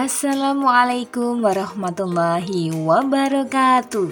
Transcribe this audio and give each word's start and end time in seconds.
Assalamualaikum 0.00 1.44
warahmatullahi 1.44 2.72
wabarakatuh. 2.72 4.08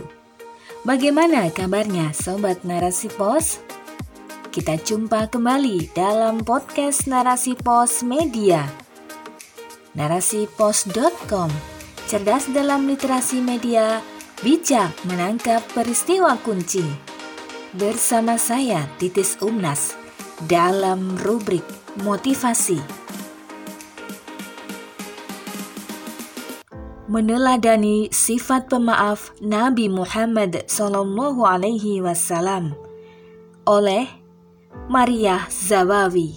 Bagaimana 0.84 1.48
kabarnya 1.48 2.12
sobat 2.12 2.60
Narasi 2.60 3.08
Pos? 3.08 3.56
Kita 4.52 4.76
jumpa 4.76 5.32
kembali 5.32 5.88
dalam 5.96 6.44
podcast 6.44 7.08
Narasi 7.08 7.56
Pos 7.56 8.04
Media. 8.04 8.68
Narasipos.com 9.96 11.48
Cerdas 12.04 12.52
dalam 12.52 12.84
literasi 12.84 13.40
media, 13.40 14.04
bijak 14.44 14.92
menangkap 15.08 15.64
peristiwa 15.72 16.36
kunci. 16.44 16.84
Bersama 17.72 18.36
saya 18.36 18.84
Titis 19.00 19.40
Umnas 19.40 19.96
dalam 20.44 21.16
rubrik 21.16 21.64
motivasi. 22.04 22.97
Meneladani 27.08 28.12
sifat 28.12 28.68
pemaaf 28.68 29.32
Nabi 29.40 29.88
Muhammad 29.88 30.68
Sallallahu 30.68 31.40
Alaihi 31.40 32.04
Wasallam 32.04 32.76
oleh 33.64 34.04
Maria 34.92 35.48
Zawawi. 35.48 36.36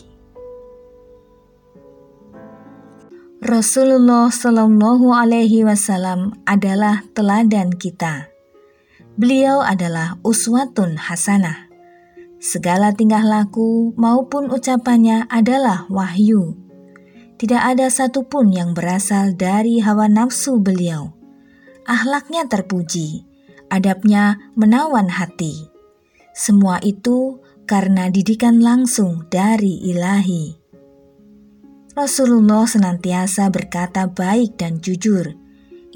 Rasulullah 3.43 4.31
Sallallahu 4.31 5.12
Alaihi 5.12 5.67
Wasallam 5.67 6.39
adalah 6.48 7.03
teladan 7.12 7.76
kita. 7.76 8.31
Beliau 9.20 9.59
adalah 9.59 10.15
uswatun 10.23 10.95
hasanah 10.95 11.71
Segala 12.41 12.90
tingkah 12.90 13.21
laku 13.21 13.93
maupun 13.93 14.49
ucapannya 14.49 15.29
adalah 15.29 15.85
wahyu. 15.93 16.57
Tidak 17.41 17.57
ada 17.57 17.89
satupun 17.89 18.53
yang 18.53 18.77
berasal 18.77 19.33
dari 19.33 19.81
hawa 19.81 20.05
nafsu 20.05 20.61
beliau. 20.61 21.09
Ahlaknya 21.89 22.45
terpuji, 22.45 23.25
adabnya 23.65 24.37
menawan 24.53 25.09
hati. 25.09 25.65
Semua 26.37 26.77
itu 26.85 27.41
karena 27.65 28.13
didikan 28.13 28.61
langsung 28.61 29.25
dari 29.33 29.81
ilahi. 29.89 30.53
Rasulullah 31.98 32.70
senantiasa 32.70 33.49
berkata 33.49 34.05
baik 34.05 34.61
dan 34.61 34.77
jujur. 34.77 35.33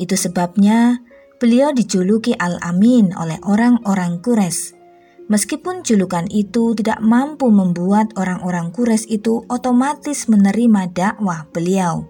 Itu 0.01 0.17
sebabnya 0.17 0.97
beliau 1.37 1.69
dijuluki 1.77 2.33
Al-Amin 2.33 3.13
oleh 3.13 3.37
orang-orang 3.45 4.17
Quraisy 4.17 4.84
Meskipun 5.25 5.81
julukan 5.81 6.29
itu 6.29 6.77
tidak 6.77 7.01
mampu 7.01 7.49
membuat 7.49 8.13
orang-orang 8.13 8.69
Quraisy 8.69 9.17
itu 9.17 9.41
otomatis 9.49 10.29
menerima 10.29 10.93
dakwah 10.93 11.49
beliau. 11.49 12.05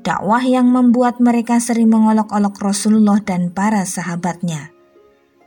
Dakwah 0.00 0.40
yang 0.40 0.72
membuat 0.72 1.20
mereka 1.20 1.60
sering 1.60 1.92
mengolok-olok 1.92 2.56
Rasulullah 2.60 3.20
dan 3.20 3.52
para 3.52 3.84
sahabatnya. 3.84 4.72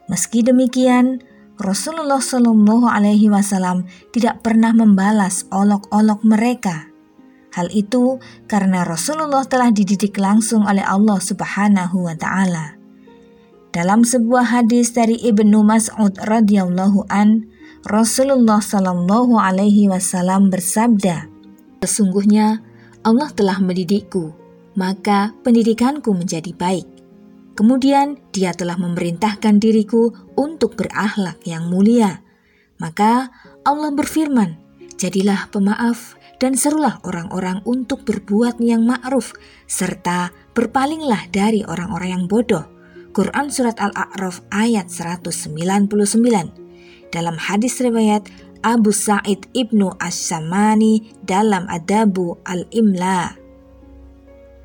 Meski 0.06 0.46
demikian, 0.46 1.26
Rasulullah 1.58 2.22
Shallallahu 2.22 2.86
Alaihi 2.86 3.34
Wasallam 3.34 3.90
tidak 4.14 4.46
pernah 4.46 4.78
membalas 4.78 5.50
olok-olok 5.50 6.22
mereka. 6.22 6.94
Hal 7.58 7.74
itu 7.74 8.22
karena 8.46 8.86
Rasulullah 8.86 9.42
telah 9.50 9.74
dididik 9.74 10.14
langsung 10.22 10.62
oleh 10.70 10.86
Allah 10.86 11.18
Subhanahu 11.18 12.06
wa 12.06 12.14
Ta'ala. 12.14 12.77
Dalam 13.76 14.08
sebuah 14.08 14.48
hadis 14.58 14.96
dari 14.96 15.20
Ibnu 15.20 15.60
Mas'ud 15.62 16.16
radhiyallahu 16.24 17.12
an, 17.12 17.52
Rasulullah 17.84 18.64
Shallallahu 18.64 19.38
alaihi 19.38 19.92
wasallam 19.92 20.48
bersabda, 20.48 21.28
"Sesungguhnya 21.84 22.64
Allah 23.04 23.32
telah 23.36 23.60
mendidikku, 23.60 24.36
maka 24.80 25.34
pendidikanku 25.44 26.14
menjadi 26.14 26.54
baik. 26.54 26.88
Kemudian 27.58 28.22
Dia 28.30 28.54
telah 28.54 28.78
memerintahkan 28.78 29.58
diriku 29.58 30.14
untuk 30.38 30.78
berakhlak 30.78 31.42
yang 31.42 31.74
mulia. 31.74 32.22
Maka 32.78 33.34
Allah 33.66 33.90
berfirman, 33.90 34.62
"Jadilah 35.02 35.50
pemaaf 35.50 36.14
dan 36.38 36.54
serulah 36.54 37.02
orang-orang 37.02 37.66
untuk 37.66 38.06
berbuat 38.06 38.62
yang 38.62 38.86
ma'ruf 38.86 39.34
serta 39.66 40.30
berpalinglah 40.54 41.26
dari 41.34 41.66
orang-orang 41.66 42.10
yang 42.14 42.26
bodoh." 42.30 42.77
Quran 43.18 43.50
Surat 43.50 43.82
Al-A'raf 43.82 44.46
ayat 44.54 44.94
199. 44.94 45.90
Dalam 47.10 47.34
hadis 47.42 47.82
riwayat 47.82 48.30
Abu 48.62 48.94
Sa'id 48.94 49.50
Ibnu 49.58 49.90
As-Samani 49.98 51.18
dalam 51.26 51.66
Adabu 51.66 52.38
Al-Imla. 52.46 53.34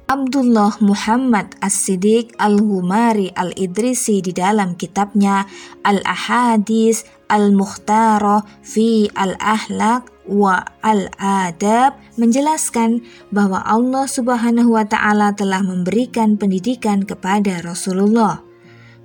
Abdullah 0.05 0.77
Muhammad 0.85 1.57
As-Siddiq 1.65 2.37
Al-Humari 2.37 3.33
Al-Idrisi 3.33 4.21
di 4.21 4.37
dalam 4.37 4.77
kitabnya 4.77 5.49
Al-Ahadis 5.89 7.09
Al-Mukhtara 7.33 8.45
fi 8.61 9.09
Al-Ahlak 9.17 10.12
wa 10.27 10.63
al-adab 10.87 11.99
menjelaskan 12.15 13.03
bahwa 13.35 13.63
Allah 13.67 14.07
Subhanahu 14.07 14.79
wa 14.79 14.87
taala 14.87 15.35
telah 15.35 15.63
memberikan 15.63 16.39
pendidikan 16.39 17.03
kepada 17.03 17.63
Rasulullah. 17.63 18.43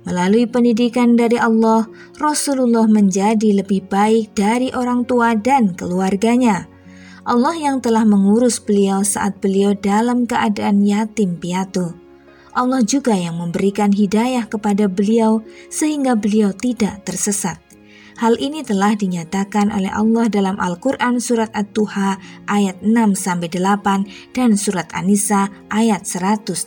Melalui 0.06 0.48
pendidikan 0.48 1.18
dari 1.18 1.36
Allah, 1.36 1.84
Rasulullah 2.16 2.88
menjadi 2.88 3.60
lebih 3.60 3.90
baik 3.92 4.32
dari 4.32 4.72
orang 4.72 5.04
tua 5.04 5.36
dan 5.36 5.76
keluarganya. 5.76 6.64
Allah 7.28 7.52
yang 7.60 7.84
telah 7.84 8.08
mengurus 8.08 8.56
beliau 8.56 9.04
saat 9.04 9.36
beliau 9.44 9.76
dalam 9.76 10.24
keadaan 10.24 10.80
yatim 10.80 11.36
piatu. 11.36 11.92
Allah 12.56 12.80
juga 12.80 13.12
yang 13.12 13.36
memberikan 13.36 13.92
hidayah 13.92 14.48
kepada 14.48 14.88
beliau 14.88 15.44
sehingga 15.68 16.16
beliau 16.16 16.56
tidak 16.56 17.04
tersesat. 17.04 17.67
Hal 18.18 18.34
ini 18.42 18.66
telah 18.66 18.98
dinyatakan 18.98 19.70
oleh 19.70 19.94
Allah 19.94 20.26
dalam 20.26 20.58
Al-Quran 20.58 21.22
Surat 21.22 21.54
At-Tuha 21.54 22.18
ayat 22.50 22.82
6-8 22.82 24.34
dan 24.34 24.58
Surat 24.58 24.90
An-Nisa 24.90 25.46
ayat 25.70 26.02
113. 26.02 26.58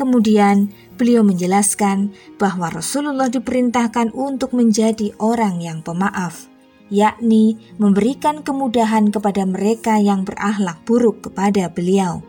Kemudian 0.00 0.72
beliau 0.96 1.20
menjelaskan 1.20 2.08
bahwa 2.40 2.72
Rasulullah 2.72 3.28
diperintahkan 3.28 4.16
untuk 4.16 4.56
menjadi 4.56 5.12
orang 5.20 5.60
yang 5.60 5.84
pemaaf, 5.84 6.48
yakni 6.88 7.60
memberikan 7.76 8.40
kemudahan 8.40 9.12
kepada 9.12 9.44
mereka 9.44 10.00
yang 10.00 10.24
berakhlak 10.24 10.80
buruk 10.88 11.28
kepada 11.28 11.68
beliau. 11.68 12.24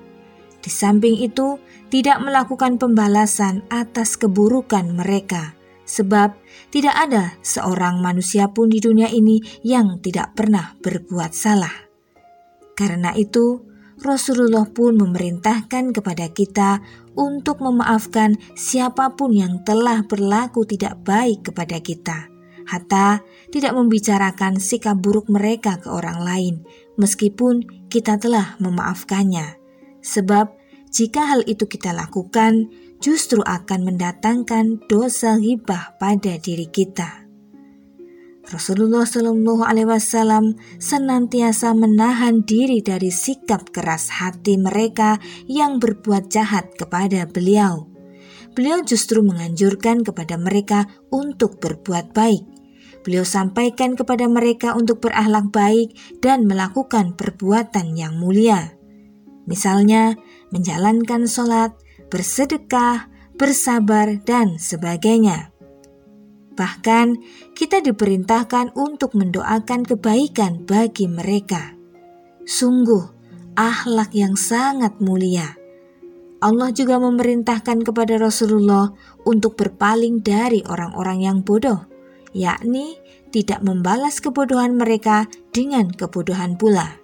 Di 0.60 0.68
samping 0.68 1.16
itu, 1.24 1.64
tidak 1.88 2.20
melakukan 2.20 2.76
pembalasan 2.76 3.64
atas 3.72 4.20
keburukan 4.20 4.84
mereka– 4.92 5.56
sebab 5.92 6.40
tidak 6.72 6.96
ada 6.96 7.36
seorang 7.44 8.00
manusia 8.00 8.48
pun 8.48 8.72
di 8.72 8.80
dunia 8.80 9.12
ini 9.12 9.44
yang 9.68 10.00
tidak 10.00 10.40
pernah 10.40 10.72
berbuat 10.80 11.36
salah. 11.36 11.92
Karena 12.80 13.12
itu, 13.20 13.68
Rasulullah 14.00 14.66
pun 14.72 14.96
memerintahkan 14.98 15.92
kepada 15.92 16.32
kita 16.32 16.80
untuk 17.14 17.60
memaafkan 17.60 18.40
siapa 18.56 19.14
pun 19.20 19.36
yang 19.36 19.62
telah 19.68 20.08
berlaku 20.08 20.64
tidak 20.64 21.04
baik 21.04 21.52
kepada 21.52 21.78
kita, 21.84 22.32
hatta 22.66 23.22
tidak 23.52 23.76
membicarakan 23.76 24.58
sikap 24.58 24.98
buruk 24.98 25.28
mereka 25.28 25.78
ke 25.78 25.92
orang 25.92 26.24
lain, 26.24 26.56
meskipun 26.96 27.68
kita 27.92 28.18
telah 28.18 28.58
memaafkannya. 28.58 29.60
Sebab 30.02 30.58
jika 30.90 31.30
hal 31.30 31.46
itu 31.46 31.70
kita 31.70 31.94
lakukan, 31.94 32.74
justru 33.02 33.42
akan 33.42 33.92
mendatangkan 33.92 34.86
dosa 34.86 35.36
ghibah 35.42 35.98
pada 35.98 36.38
diri 36.38 36.70
kita. 36.70 37.22
Rasulullah 38.52 39.06
Shallallahu 39.06 39.64
Alaihi 39.64 39.90
Wasallam 39.90 40.58
senantiasa 40.82 41.72
menahan 41.78 42.42
diri 42.42 42.82
dari 42.82 43.14
sikap 43.14 43.70
keras 43.70 44.10
hati 44.12 44.58
mereka 44.58 45.22
yang 45.46 45.78
berbuat 45.78 46.30
jahat 46.30 46.74
kepada 46.76 47.30
beliau. 47.30 47.88
Beliau 48.52 48.84
justru 48.84 49.24
menganjurkan 49.24 50.04
kepada 50.04 50.36
mereka 50.36 50.90
untuk 51.14 51.64
berbuat 51.64 52.12
baik. 52.12 52.44
Beliau 53.02 53.24
sampaikan 53.24 53.96
kepada 53.96 54.28
mereka 54.28 54.76
untuk 54.76 55.02
berakhlak 55.02 55.50
baik 55.50 55.96
dan 56.20 56.46
melakukan 56.46 57.16
perbuatan 57.16 57.96
yang 57.96 58.20
mulia. 58.20 58.76
Misalnya, 59.50 60.14
menjalankan 60.54 61.26
sholat, 61.26 61.74
bersedekah, 62.12 63.08
bersabar, 63.40 64.20
dan 64.22 64.60
sebagainya. 64.60 65.50
Bahkan, 66.54 67.08
kita 67.56 67.80
diperintahkan 67.82 68.76
untuk 68.76 69.16
mendoakan 69.18 69.88
kebaikan 69.88 70.68
bagi 70.68 71.08
mereka. 71.08 71.74
Sungguh, 72.44 73.02
akhlak 73.58 74.12
yang 74.14 74.38
sangat 74.38 75.00
mulia. 75.02 75.58
Allah 76.42 76.70
juga 76.70 77.02
memerintahkan 77.02 77.82
kepada 77.86 78.18
Rasulullah 78.22 78.94
untuk 79.26 79.58
berpaling 79.58 80.22
dari 80.22 80.62
orang-orang 80.68 81.26
yang 81.26 81.38
bodoh, 81.42 81.86
yakni 82.36 82.98
tidak 83.34 83.64
membalas 83.66 84.22
kebodohan 84.22 84.76
mereka 84.76 85.26
dengan 85.56 85.90
kebodohan 85.90 86.60
pula. 86.60 87.01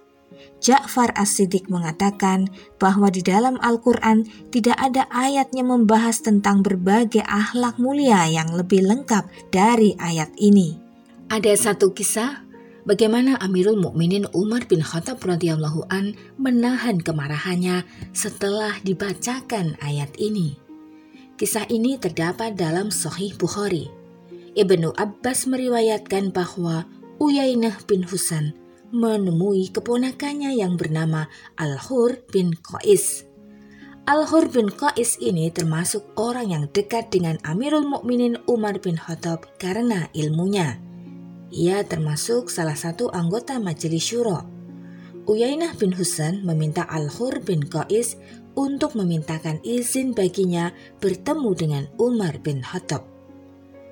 Ja'far 0.58 1.14
As-Siddiq 1.14 1.70
mengatakan 1.70 2.50
bahwa 2.82 3.14
di 3.14 3.22
dalam 3.22 3.62
Al-Quran 3.62 4.26
tidak 4.50 4.74
ada 4.74 5.06
ayatnya 5.14 5.62
membahas 5.62 6.18
tentang 6.18 6.66
berbagai 6.66 7.22
akhlak 7.22 7.78
mulia 7.78 8.26
yang 8.26 8.50
lebih 8.54 8.82
lengkap 8.82 9.30
dari 9.54 9.94
ayat 10.02 10.34
ini. 10.34 10.74
Ada 11.30 11.54
satu 11.54 11.94
kisah 11.94 12.42
bagaimana 12.82 13.38
Amirul 13.38 13.78
Mukminin 13.78 14.26
Umar 14.34 14.66
bin 14.66 14.82
Khattab 14.82 15.22
radhiyallahu 15.22 15.86
an 15.94 16.18
menahan 16.42 16.98
kemarahannya 16.98 17.86
setelah 18.10 18.74
dibacakan 18.82 19.78
ayat 19.78 20.10
ini. 20.18 20.58
Kisah 21.38 21.70
ini 21.70 22.02
terdapat 22.02 22.58
dalam 22.58 22.90
Sahih 22.90 23.30
Bukhari. 23.38 23.86
Ibnu 24.58 24.90
Abbas 24.98 25.46
meriwayatkan 25.46 26.34
bahwa 26.34 26.82
Uyainah 27.22 27.86
bin 27.86 28.02
Husan 28.02 28.58
menemui 28.88 29.68
keponakannya 29.68 30.56
yang 30.56 30.80
bernama 30.80 31.28
Al-Hur 31.60 32.24
bin 32.32 32.56
Qais. 32.56 33.28
Al-Hur 34.08 34.48
bin 34.48 34.72
Qais 34.72 35.20
ini 35.20 35.52
termasuk 35.52 36.16
orang 36.16 36.48
yang 36.48 36.64
dekat 36.72 37.12
dengan 37.12 37.36
Amirul 37.44 37.84
Mukminin 37.84 38.40
Umar 38.48 38.80
bin 38.80 38.96
Khattab 38.96 39.44
karena 39.60 40.08
ilmunya. 40.16 40.80
Ia 41.52 41.84
termasuk 41.84 42.48
salah 42.48 42.76
satu 42.76 43.12
anggota 43.12 43.60
majelis 43.60 44.04
syuro. 44.08 44.48
Uyainah 45.28 45.76
bin 45.76 45.92
Husain 45.92 46.40
meminta 46.40 46.88
Al-Hur 46.88 47.44
bin 47.44 47.68
Qais 47.68 48.16
untuk 48.56 48.96
memintakan 48.96 49.60
izin 49.60 50.16
baginya 50.16 50.72
bertemu 51.04 51.50
dengan 51.52 51.84
Umar 52.00 52.40
bin 52.40 52.64
Khattab. 52.64 53.04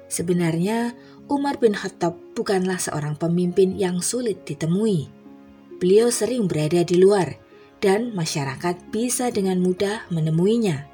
Sebenarnya 0.08 0.94
Umar 1.26 1.58
bin 1.58 1.74
Khattab 1.74 2.14
bukanlah 2.38 2.78
seorang 2.78 3.18
pemimpin 3.18 3.74
yang 3.74 3.98
sulit 3.98 4.46
ditemui. 4.46 5.10
Beliau 5.82 6.06
sering 6.14 6.46
berada 6.46 6.86
di 6.86 7.02
luar 7.02 7.34
dan 7.82 8.14
masyarakat 8.14 8.94
bisa 8.94 9.34
dengan 9.34 9.58
mudah 9.58 10.06
menemuinya. 10.14 10.86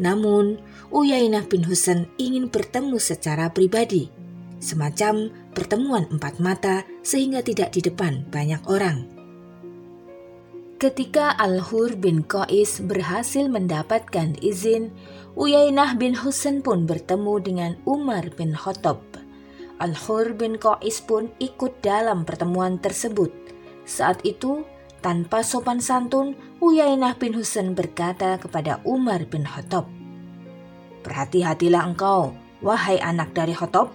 Namun, 0.00 0.60
Uyainah 0.88 1.44
bin 1.48 1.64
Husain 1.64 2.08
ingin 2.16 2.48
bertemu 2.48 2.96
secara 2.96 3.52
pribadi, 3.52 4.08
semacam 4.60 5.28
pertemuan 5.52 6.08
empat 6.08 6.40
mata 6.40 6.84
sehingga 7.04 7.44
tidak 7.44 7.76
di 7.76 7.84
depan 7.84 8.24
banyak 8.32 8.60
orang. 8.68 9.08
Ketika 10.76 11.32
Al-Hur 11.40 11.96
bin 11.96 12.20
Qais 12.20 12.84
berhasil 12.84 13.48
mendapatkan 13.48 14.36
izin, 14.44 14.92
Uyainah 15.32 15.96
bin 15.96 16.12
Husain 16.12 16.60
pun 16.60 16.84
bertemu 16.84 17.34
dengan 17.40 17.72
Umar 17.88 18.28
bin 18.36 18.52
Khattab. 18.52 19.15
Al-Hur 19.76 20.32
bin 20.32 20.56
Qais 20.56 21.04
pun 21.04 21.28
ikut 21.36 21.84
dalam 21.84 22.24
pertemuan 22.24 22.80
tersebut. 22.80 23.28
Saat 23.84 24.24
itu, 24.24 24.64
tanpa 25.04 25.44
sopan 25.44 25.84
santun, 25.84 26.32
Uyainah 26.64 27.20
bin 27.20 27.36
Husain 27.36 27.76
berkata 27.76 28.40
kepada 28.40 28.80
Umar 28.88 29.28
bin 29.28 29.44
Khattab, 29.44 29.84
Berhati-hatilah 31.04 31.86
engkau, 31.86 32.34
wahai 32.64 32.98
anak 32.98 33.30
dari 33.36 33.54
Khattab. 33.54 33.92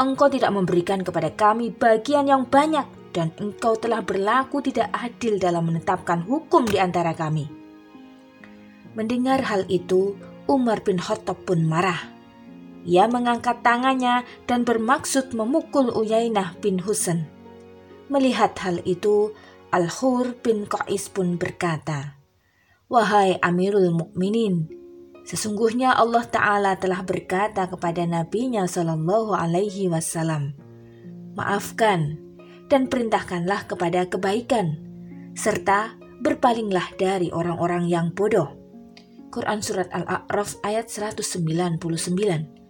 Engkau 0.00 0.32
tidak 0.32 0.54
memberikan 0.54 1.04
kepada 1.04 1.28
kami 1.34 1.68
bagian 1.74 2.24
yang 2.24 2.48
banyak 2.48 2.86
dan 3.12 3.28
engkau 3.36 3.76
telah 3.76 4.00
berlaku 4.00 4.64
tidak 4.64 4.88
adil 4.96 5.36
dalam 5.36 5.68
menetapkan 5.68 6.24
hukum 6.24 6.64
di 6.64 6.80
antara 6.80 7.12
kami. 7.12 7.44
Mendengar 8.96 9.44
hal 9.44 9.68
itu, 9.68 10.16
Umar 10.48 10.80
bin 10.84 10.96
Khattab 10.96 11.44
pun 11.44 11.64
marah. 11.64 12.11
Ia 12.82 13.06
mengangkat 13.06 13.62
tangannya 13.62 14.26
dan 14.50 14.66
bermaksud 14.66 15.30
memukul 15.38 15.94
Uyainah 15.94 16.58
bin 16.58 16.82
Husain. 16.82 17.30
Melihat 18.10 18.58
hal 18.58 18.82
itu, 18.82 19.30
Al-Hur 19.70 20.34
bin 20.42 20.66
Qais 20.66 21.06
pun 21.08 21.38
berkata, 21.38 22.18
Wahai 22.90 23.38
Amirul 23.40 23.94
Mukminin, 23.94 24.68
sesungguhnya 25.24 25.94
Allah 25.96 26.26
Ta'ala 26.26 26.76
telah 26.76 27.06
berkata 27.06 27.70
kepada 27.70 28.04
Nabi-Nya 28.04 28.68
Shallallahu 28.68 29.32
Alaihi 29.32 29.88
Wasallam, 29.88 30.52
Maafkan 31.32 32.20
dan 32.68 32.90
perintahkanlah 32.90 33.64
kepada 33.64 34.04
kebaikan, 34.10 34.76
serta 35.32 35.96
berpalinglah 36.20 36.92
dari 37.00 37.32
orang-orang 37.32 37.88
yang 37.88 38.12
bodoh. 38.12 38.52
Quran 39.32 39.64
Surat 39.64 39.88
Al-A'raf 39.88 40.60
ayat 40.60 40.92
199 40.92 42.61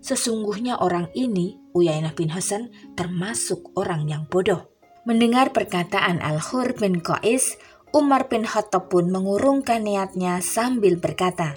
Sesungguhnya 0.00 0.78
orang 0.78 1.10
ini, 1.16 1.58
Uyainah 1.74 2.14
bin 2.16 2.30
Hasan, 2.30 2.70
termasuk 2.94 3.74
orang 3.74 4.06
yang 4.06 4.24
bodoh. 4.30 4.70
Mendengar 5.06 5.54
perkataan 5.54 6.18
Al-Hur 6.18 6.74
bin 6.78 6.98
Qais, 6.98 7.58
Umar 7.94 8.26
bin 8.26 8.42
Khattab 8.42 8.90
pun 8.90 9.08
mengurungkan 9.08 9.86
niatnya 9.86 10.42
sambil 10.42 10.98
berkata, 10.98 11.56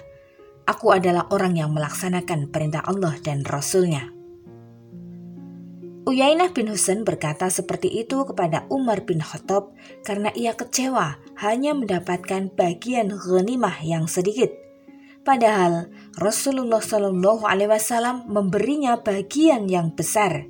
Aku 0.70 0.94
adalah 0.94 1.26
orang 1.34 1.58
yang 1.58 1.74
melaksanakan 1.74 2.54
perintah 2.54 2.86
Allah 2.86 3.18
dan 3.18 3.42
Rasulnya. 3.42 4.20
Uyainah 6.08 6.50
bin 6.56 6.72
Husain 6.72 7.04
berkata 7.04 7.52
seperti 7.52 7.92
itu 7.92 8.24
kepada 8.24 8.64
Umar 8.72 9.04
bin 9.04 9.20
Khattab 9.20 9.76
karena 10.02 10.32
ia 10.32 10.56
kecewa 10.56 11.20
hanya 11.38 11.76
mendapatkan 11.76 12.50
bagian 12.56 13.12
ghanimah 13.12 13.84
yang 13.84 14.08
sedikit. 14.08 14.48
Padahal 15.20 15.92
Rasulullah 16.16 16.80
Shallallahu 16.80 17.44
Alaihi 17.44 17.68
Wasallam 17.68 18.24
memberinya 18.24 18.96
bagian 18.96 19.68
yang 19.68 19.92
besar. 19.92 20.48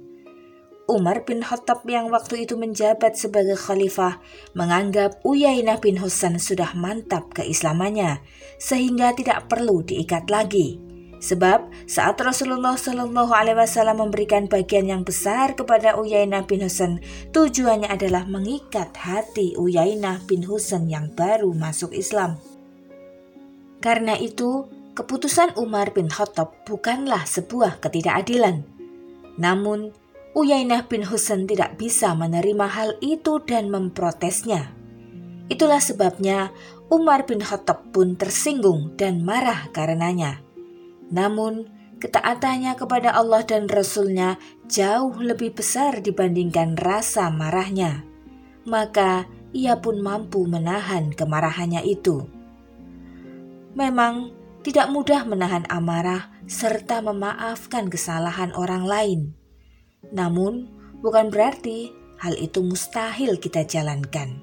Umar 0.90 1.22
bin 1.22 1.42
Khattab 1.42 1.86
yang 1.86 2.10
waktu 2.10 2.46
itu 2.46 2.58
menjabat 2.58 3.14
sebagai 3.14 3.54
khalifah 3.54 4.18
menganggap 4.58 5.22
Uyainah 5.22 5.78
bin 5.78 5.98
Husain 6.02 6.34
sudah 6.42 6.74
mantap 6.74 7.30
keislamannya 7.30 8.18
sehingga 8.58 9.14
tidak 9.14 9.46
perlu 9.46 9.86
diikat 9.86 10.26
lagi. 10.26 10.82
Sebab 11.20 11.86
saat 11.86 12.16
Rasulullah 12.18 12.74
Shallallahu 12.74 13.30
Alaihi 13.30 13.60
Wasallam 13.60 14.08
memberikan 14.08 14.50
bagian 14.50 14.88
yang 14.88 15.02
besar 15.06 15.52
kepada 15.54 15.94
Uyainah 15.94 16.48
bin 16.48 16.64
Husain, 16.64 16.98
tujuannya 17.30 17.92
adalah 17.92 18.26
mengikat 18.26 18.96
hati 18.96 19.54
Uyainah 19.54 20.26
bin 20.26 20.42
Husain 20.42 20.88
yang 20.90 21.12
baru 21.12 21.52
masuk 21.52 21.92
Islam. 21.92 22.49
Karena 23.80 24.16
itu, 24.20 24.68
keputusan 24.92 25.56
Umar 25.56 25.96
bin 25.96 26.12
Khattab 26.12 26.68
bukanlah 26.68 27.24
sebuah 27.24 27.80
ketidakadilan. 27.80 28.64
Namun, 29.40 29.96
Uyainah 30.36 30.86
bin 30.86 31.02
Husain 31.02 31.48
tidak 31.48 31.80
bisa 31.80 32.14
menerima 32.14 32.68
hal 32.70 32.94
itu 33.02 33.40
dan 33.42 33.72
memprotesnya. 33.72 34.70
Itulah 35.50 35.82
sebabnya 35.82 36.54
Umar 36.86 37.26
bin 37.26 37.42
Khattab 37.42 37.90
pun 37.90 38.14
tersinggung 38.14 38.94
dan 38.94 39.26
marah 39.26 39.66
karenanya. 39.74 40.38
Namun, 41.10 41.66
ketaatannya 41.98 42.78
kepada 42.78 43.10
Allah 43.16 43.42
dan 43.42 43.66
Rasul-Nya 43.66 44.38
jauh 44.70 45.18
lebih 45.18 45.58
besar 45.58 45.98
dibandingkan 45.98 46.78
rasa 46.78 47.26
marahnya. 47.34 48.06
Maka 48.62 49.26
ia 49.50 49.82
pun 49.82 49.98
mampu 49.98 50.46
menahan 50.46 51.10
kemarahannya 51.10 51.82
itu. 51.82 52.39
Memang 53.74 54.34
tidak 54.60 54.90
mudah 54.92 55.24
menahan 55.24 55.64
amarah 55.70 56.28
serta 56.44 57.00
memaafkan 57.00 57.88
kesalahan 57.88 58.52
orang 58.52 58.84
lain. 58.84 59.20
Namun, 60.10 60.68
bukan 61.00 61.30
berarti 61.30 61.94
hal 62.20 62.36
itu 62.36 62.60
mustahil 62.60 63.40
kita 63.40 63.64
jalankan. 63.64 64.42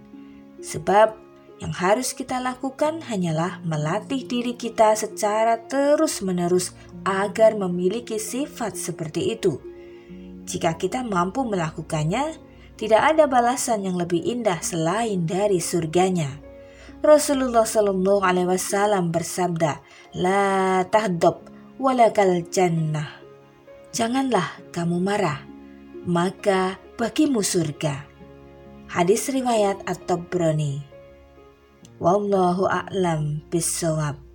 Sebab 0.63 1.13
yang 1.57 1.73
harus 1.73 2.13
kita 2.13 2.37
lakukan 2.37 3.01
hanyalah 3.01 3.61
melatih 3.65 4.25
diri 4.25 4.53
kita 4.53 4.93
secara 4.93 5.65
terus-menerus 5.65 6.73
agar 7.01 7.57
memiliki 7.57 8.21
sifat 8.21 8.77
seperti 8.77 9.33
itu. 9.33 9.57
Jika 10.47 10.77
kita 10.77 11.01
mampu 11.01 11.43
melakukannya, 11.43 12.39
tidak 12.77 13.01
ada 13.13 13.25
balasan 13.25 13.89
yang 13.89 13.97
lebih 13.97 14.21
indah 14.21 14.61
selain 14.61 15.25
dari 15.25 15.57
surganya. 15.57 16.46
Rasulullah 17.05 17.63
Shallallahu 17.63 18.25
Alaihi 18.25 18.49
Wasallam 18.49 19.13
bersabda, 19.13 19.79
"La 20.17 20.81
tahdab 20.89 21.45
walakal 21.77 22.43
jannah." 22.49 23.21
Janganlah 23.93 24.59
kamu 24.75 24.99
marah, 24.99 25.45
maka 26.03 26.75
bagimu 26.97 27.45
surga. 27.45 28.03
Hadis 28.91 29.29
riwayat 29.29 29.81
At-Tabrani. 29.85 30.83
Wallahu 31.97 32.69
a'lam 32.69 33.41
bisawab. 33.49 34.26